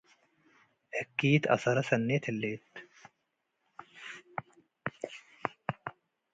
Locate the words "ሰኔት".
1.89-2.23